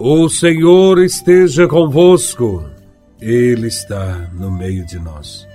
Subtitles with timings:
[0.00, 2.64] O Senhor esteja convosco,
[3.20, 5.46] Ele está no meio de nós.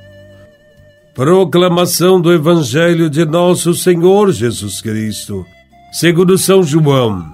[1.13, 5.45] Proclamação do Evangelho de Nosso Senhor Jesus Cristo,
[5.91, 7.33] segundo São João,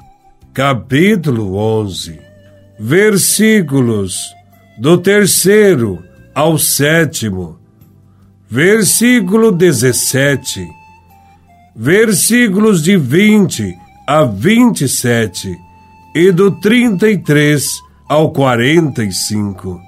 [0.51, 2.19] capítulo 11,
[2.79, 4.33] versículos
[4.79, 6.03] do terceiro
[6.33, 7.59] ao sétimo,
[8.49, 10.67] versículo 17,
[11.75, 13.75] versículos de 20
[14.07, 15.64] a 27
[16.15, 19.81] e do 33 ao 45.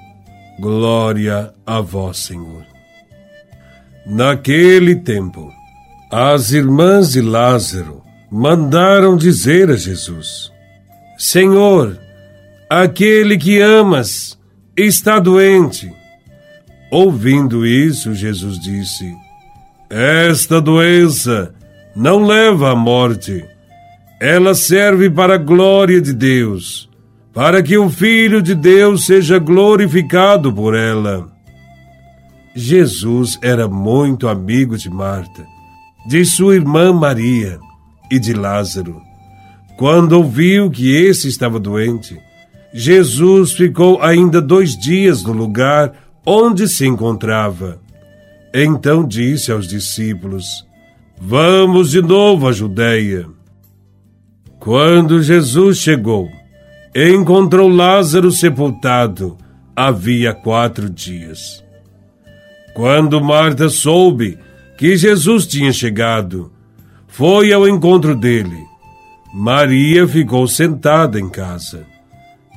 [0.59, 2.65] Glória a vós, Senhor.
[4.05, 5.49] Naquele tempo,
[6.11, 10.51] as irmãs de Lázaro mandaram dizer a Jesus:
[11.17, 11.97] Senhor,
[12.69, 14.37] aquele que amas
[14.75, 15.89] está doente.
[16.91, 19.15] Ouvindo isso, Jesus disse:
[19.89, 21.53] Esta doença
[21.95, 23.45] não leva à morte
[24.19, 26.89] ela serve para a glória de Deus,
[27.33, 31.27] para que o Filho de Deus seja glorificado por ela.
[32.55, 35.45] Jesus era muito amigo de Marta,
[36.07, 37.59] de sua irmã Maria
[38.09, 38.99] e de Lázaro.
[39.77, 42.19] Quando ouviu que esse estava doente,
[42.73, 45.93] Jesus ficou ainda dois dias no lugar
[46.25, 47.79] onde se encontrava.
[48.51, 50.65] Então disse aos discípulos:
[51.21, 53.36] Vamos de novo à Judéia.
[54.67, 56.29] Quando Jesus chegou,
[56.93, 59.37] encontrou Lázaro sepultado
[59.73, 61.63] havia quatro dias.
[62.75, 64.37] Quando Marta soube
[64.77, 66.51] que Jesus tinha chegado,
[67.07, 68.61] foi ao encontro dele.
[69.33, 71.85] Maria ficou sentada em casa.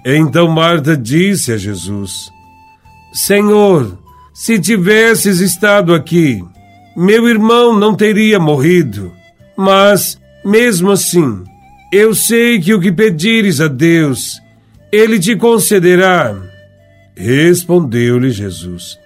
[0.05, 2.29] Então Marta disse a Jesus:
[3.13, 3.97] Senhor,
[4.35, 6.45] se tivesses estado aqui,
[6.97, 9.13] meu irmão não teria morrido.
[9.57, 11.45] Mas, mesmo assim,
[11.93, 14.41] eu sei que o que pedires a Deus,
[14.93, 16.37] ele te concederá.
[17.17, 18.97] Respondeu-lhe Jesus: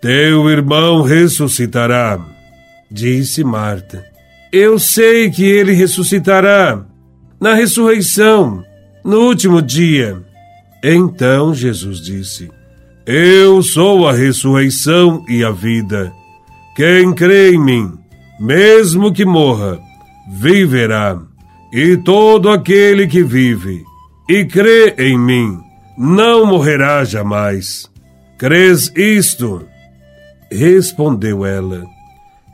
[0.00, 2.18] Teu irmão ressuscitará.
[2.90, 4.04] Disse Marta:
[4.52, 6.84] Eu sei que ele ressuscitará
[7.40, 8.64] na ressurreição,
[9.04, 10.20] no último dia.
[10.82, 12.50] Então Jesus disse:
[13.06, 16.12] Eu sou a ressurreição e a vida.
[16.74, 17.92] Quem crê em mim,
[18.38, 19.78] mesmo que morra,
[20.28, 21.18] viverá.
[21.78, 23.84] E todo aquele que vive
[24.26, 25.60] e crê em mim
[25.98, 27.86] não morrerá jamais.
[28.38, 29.68] Crês isto?
[30.50, 31.84] Respondeu ela: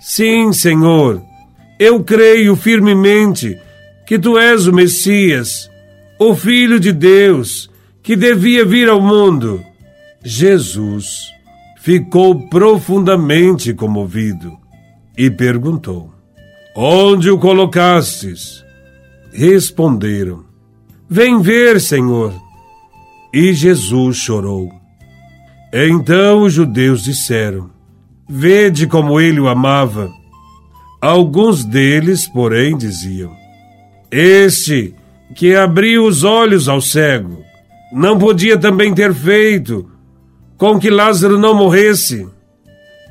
[0.00, 1.22] Sim, Senhor,
[1.78, 3.56] eu creio firmemente
[4.04, 5.70] que tu és o Messias,
[6.18, 7.70] o Filho de Deus,
[8.02, 9.62] que devia vir ao mundo.
[10.24, 11.30] Jesus
[11.78, 14.58] ficou profundamente comovido
[15.16, 16.12] e perguntou:
[16.74, 18.64] Onde o colocastes?
[19.32, 20.44] Responderam:
[21.08, 22.34] Vem ver, Senhor.
[23.32, 24.70] E Jesus chorou.
[25.72, 27.70] Então os judeus disseram:
[28.28, 30.10] Vede como ele o amava.
[31.00, 33.34] Alguns deles, porém, diziam:
[34.10, 34.94] Este
[35.34, 37.42] que abriu os olhos ao cego,
[37.90, 39.90] não podia também ter feito
[40.58, 42.28] com que Lázaro não morresse?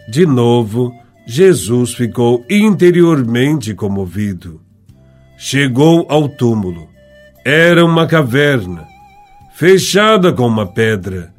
[0.08, 0.94] De novo,
[1.26, 4.62] Jesus ficou interiormente comovido
[5.42, 6.88] chegou ao túmulo.
[7.44, 8.88] Era uma caverna,
[9.56, 11.34] fechada com uma pedra.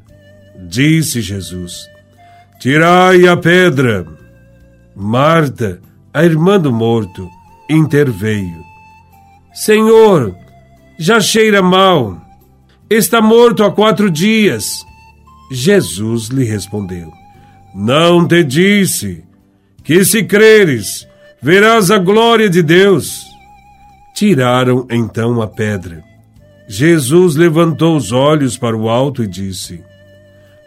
[0.67, 1.87] Disse Jesus:
[2.59, 4.05] Tirai a pedra.
[4.93, 5.79] Marta,
[6.13, 7.29] a irmã do morto,
[7.69, 8.61] interveio.
[9.53, 10.35] Senhor,
[10.99, 12.21] já cheira mal.
[12.89, 14.85] Está morto há quatro dias.
[15.49, 17.09] Jesus lhe respondeu:
[17.73, 19.23] Não te disse
[19.81, 21.07] que, se creres,
[21.41, 23.32] verás a glória de Deus.
[24.13, 26.03] Tiraram então a pedra.
[26.67, 29.81] Jesus levantou os olhos para o alto e disse: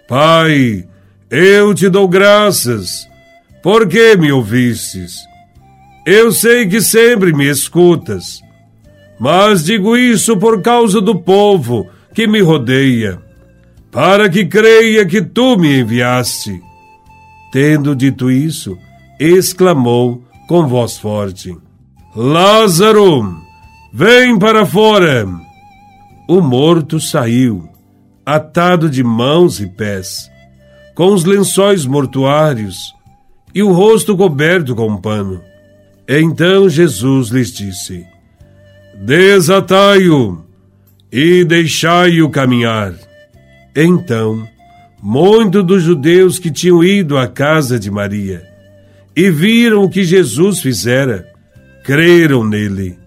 [0.09, 0.85] Pai,
[1.31, 3.09] eu te dou graças,
[3.63, 5.17] porque me ouvistes.
[6.05, 8.41] Eu sei que sempre me escutas,
[9.19, 13.21] mas digo isso por causa do povo que me rodeia,
[13.91, 16.61] para que creia que tu me enviaste.
[17.51, 18.77] Tendo dito isso,
[19.19, 21.57] exclamou com voz forte:
[22.19, 23.37] Lázaro,
[23.93, 25.29] vem para fora!
[26.27, 27.69] O morto saiu,
[28.25, 30.31] atado de mãos e pés,
[30.95, 32.95] com os lençóis mortuários
[33.55, 35.43] e o rosto coberto com um pano.
[36.09, 38.07] Então Jesus lhes disse:
[38.95, 40.43] Desatai-o
[41.13, 42.95] e deixai-o caminhar.
[43.77, 44.49] Então,
[45.03, 48.43] muitos dos judeus que tinham ido à casa de Maria
[49.15, 51.36] e viram o que Jesus fizera,
[51.87, 52.99] creram nele.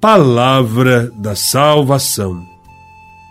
[0.00, 2.44] Palavra da salvação.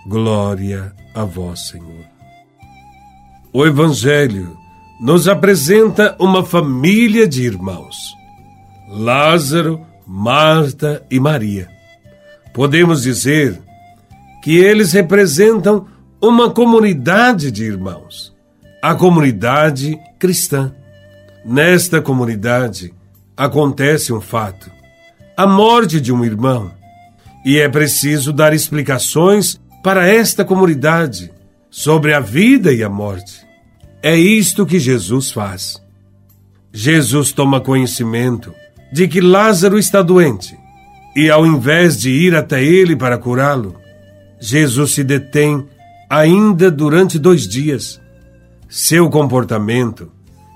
[0.07, 2.05] Glória a vós, Senhor.
[3.51, 4.55] O Evangelho
[5.01, 7.97] nos apresenta uma família de irmãos:
[8.89, 11.67] Lázaro, Marta e Maria.
[12.53, 13.61] Podemos dizer
[14.41, 15.85] que eles representam
[16.21, 18.33] uma comunidade de irmãos,
[18.81, 20.73] a comunidade cristã.
[21.43, 22.93] Nesta comunidade
[23.41, 24.69] acontece um fato:
[25.35, 26.71] a morte de um irmão.
[27.43, 31.31] E é preciso dar explicações para esta comunidade
[31.71, 33.43] sobre a vida e a morte.
[34.03, 35.81] É isto que Jesus faz.
[36.71, 38.53] Jesus toma conhecimento
[38.93, 40.55] de que Lázaro está doente
[41.15, 43.75] e, ao invés de ir até ele para curá-lo,
[44.39, 45.67] Jesus se detém
[46.07, 47.99] ainda durante dois dias.
[48.69, 50.11] Seu comportamento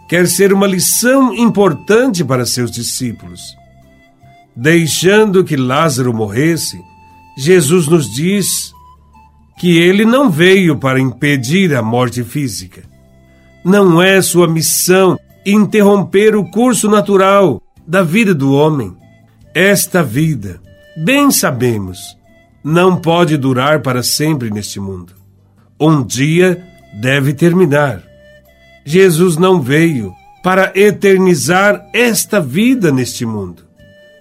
[0.07, 3.41] quer ser uma lição importante para seus discípulos.
[4.55, 6.79] Deixando que Lázaro morresse,
[7.37, 8.73] Jesus nos diz
[9.57, 12.83] que ele não veio para impedir a morte física.
[13.63, 18.95] Não é sua missão interromper o curso natural da vida do homem.
[19.53, 20.61] Esta vida,
[20.97, 22.17] bem sabemos,
[22.63, 25.13] não pode durar para sempre neste mundo.
[25.79, 26.63] Um dia
[26.99, 28.01] deve terminar.
[28.85, 33.63] Jesus não veio para eternizar esta vida neste mundo,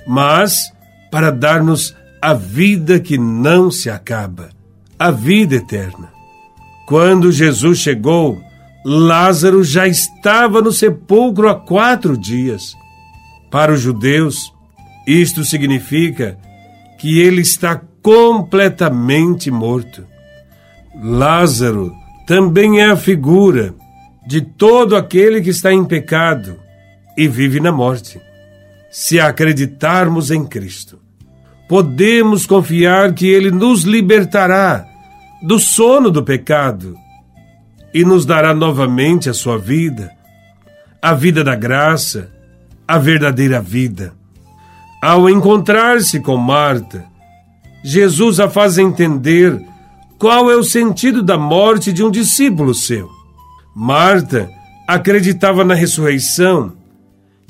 [0.06, 0.72] mas
[1.11, 4.49] para dar-nos a vida que não se acaba
[4.99, 6.11] a vida eterna.
[6.87, 8.40] Quando Jesus chegou,
[8.84, 12.75] Lázaro já estava no sepulcro há quatro dias.
[13.50, 14.50] Para os judeus,
[15.06, 16.38] isto significa
[16.99, 20.06] que ele está completamente morto.
[21.02, 21.93] Lázaro
[22.26, 23.75] também é a figura
[24.26, 26.58] de todo aquele que está em pecado
[27.16, 28.20] e vive na morte.
[28.90, 30.98] Se acreditarmos em Cristo,
[31.68, 34.86] podemos confiar que Ele nos libertará
[35.42, 36.96] do sono do pecado
[37.92, 40.10] e nos dará novamente a sua vida,
[41.02, 42.30] a vida da graça,
[42.86, 44.14] a verdadeira vida.
[45.02, 47.04] Ao encontrar-se com Marta,
[47.82, 49.60] Jesus a faz entender
[50.18, 53.10] qual é o sentido da morte de um discípulo seu.
[53.74, 54.48] Marta
[54.86, 56.72] acreditava na ressurreição,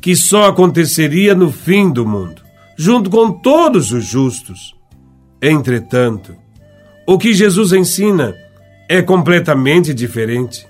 [0.00, 2.44] que só aconteceria no fim do mundo
[2.76, 4.74] junto com todos os justos.
[5.40, 6.34] Entretanto,
[7.06, 8.34] o que Jesus ensina
[8.88, 10.66] é completamente diferente.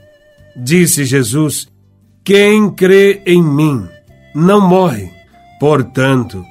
[0.57, 1.69] Disse Jesus:
[2.23, 3.87] Quem crê em mim
[4.35, 5.11] não morre.
[5.61, 6.45] Portanto,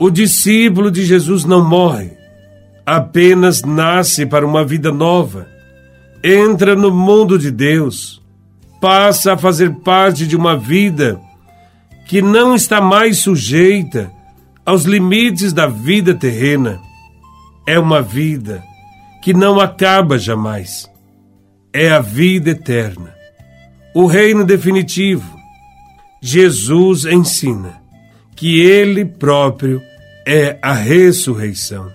[0.00, 2.12] o discípulo de Jesus não morre,
[2.84, 5.48] apenas nasce para uma vida nova,
[6.22, 8.20] entra no mundo de Deus,
[8.80, 11.20] passa a fazer parte de uma vida
[12.06, 14.10] que não está mais sujeita
[14.64, 16.80] aos limites da vida terrena.
[17.66, 18.62] É uma vida
[19.22, 20.90] que não acaba jamais.
[21.72, 23.14] É a vida eterna,
[23.94, 25.36] o reino definitivo.
[26.20, 27.80] Jesus ensina
[28.34, 29.82] que Ele próprio
[30.26, 31.90] é a ressurreição.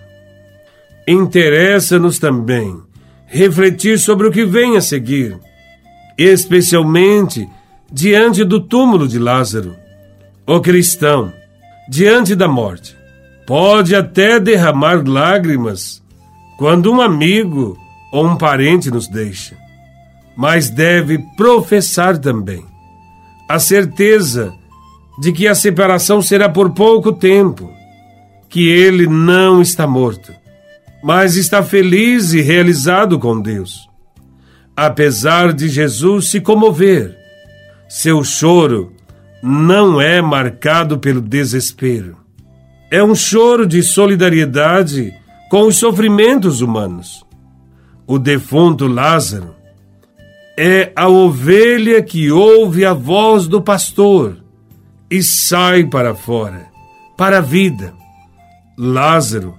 [1.08, 2.82] Interessa-nos também
[3.26, 5.38] refletir sobre o que vem a seguir,
[6.18, 7.48] especialmente
[7.92, 9.76] diante do túmulo de Lázaro.
[10.46, 11.32] O cristão
[11.88, 12.96] diante da morte.
[13.46, 16.02] Pode até derramar lágrimas
[16.58, 17.78] quando um amigo
[18.12, 19.58] ou um parente nos deixa,
[20.36, 22.66] mas deve professar também
[23.50, 24.54] a certeza
[25.20, 27.70] de que a separação será por pouco tempo,
[28.50, 30.34] que ele não está morto,
[31.04, 33.90] mas está feliz e realizado com Deus.
[34.76, 37.16] Apesar de Jesus se comover,
[37.88, 38.92] seu choro
[39.42, 42.18] não é marcado pelo desespero.
[42.90, 45.14] É um choro de solidariedade
[45.50, 47.24] com os sofrimentos humanos.
[48.08, 49.54] O defunto Lázaro
[50.58, 54.38] é a ovelha que ouve a voz do pastor
[55.10, 56.68] e sai para fora,
[57.18, 57.94] para a vida.
[58.78, 59.56] Lázaro,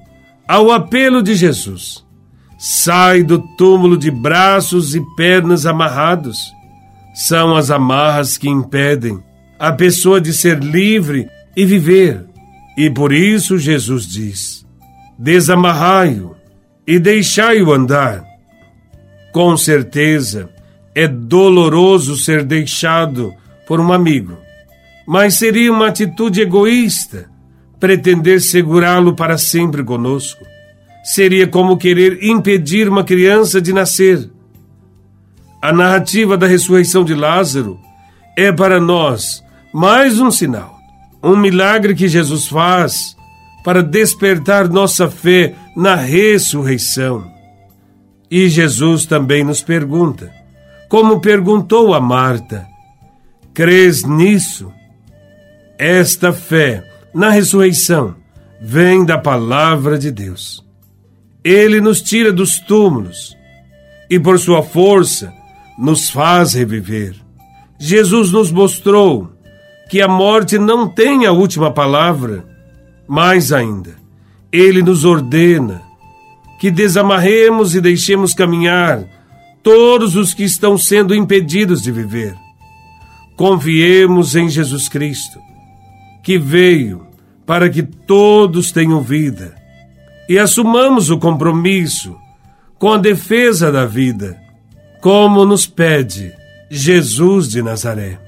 [0.48, 2.03] ao apelo de Jesus,
[2.66, 6.50] sai do túmulo de braços e pernas amarrados.
[7.14, 9.22] São as amarras que impedem
[9.58, 12.24] a pessoa de ser livre e viver.
[12.74, 14.66] E por isso Jesus diz:
[15.18, 16.34] desamarrai-o
[16.86, 18.24] e deixai-o andar.
[19.30, 20.48] Com certeza,
[20.94, 23.30] é doloroso ser deixado
[23.66, 24.38] por um amigo,
[25.06, 27.28] mas seria uma atitude egoísta
[27.78, 30.53] pretender segurá-lo para sempre conosco.
[31.04, 34.30] Seria como querer impedir uma criança de nascer.
[35.60, 37.78] A narrativa da ressurreição de Lázaro
[38.36, 40.78] é para nós mais um sinal,
[41.22, 43.14] um milagre que Jesus faz
[43.62, 47.30] para despertar nossa fé na ressurreição.
[48.30, 50.32] E Jesus também nos pergunta,
[50.88, 52.66] como perguntou a Marta:
[53.52, 54.72] Crês nisso?
[55.78, 56.82] Esta fé
[57.12, 58.14] na ressurreição
[58.60, 60.63] vem da palavra de Deus.
[61.44, 63.36] Ele nos tira dos túmulos
[64.08, 65.32] e, por sua força,
[65.78, 67.14] nos faz reviver.
[67.78, 69.32] Jesus nos mostrou
[69.90, 72.44] que a morte não tem a última palavra,
[73.06, 73.94] mais ainda,
[74.50, 75.82] ele nos ordena
[76.58, 79.04] que desamarremos e deixemos caminhar
[79.62, 82.34] todos os que estão sendo impedidos de viver.
[83.36, 85.38] Confiemos em Jesus Cristo,
[86.22, 87.06] que veio
[87.44, 89.54] para que todos tenham vida,
[90.28, 92.16] e assumamos o compromisso
[92.78, 94.38] com a defesa da vida,
[95.00, 96.32] como nos pede
[96.70, 98.18] Jesus de Nazaré.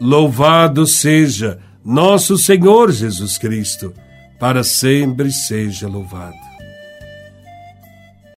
[0.00, 3.92] Louvado seja nosso Senhor Jesus Cristo,
[4.38, 6.45] para sempre seja louvado.